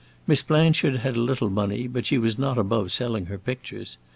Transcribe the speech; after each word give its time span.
Miss 0.25 0.41
Blanchard 0.41 0.95
had 1.01 1.15
a 1.15 1.19
little 1.19 1.51
money, 1.51 1.85
but 1.85 2.07
she 2.07 2.17
was 2.17 2.39
not 2.39 2.57
above 2.57 2.91
selling 2.91 3.27
her 3.27 3.37
pictures. 3.37 3.99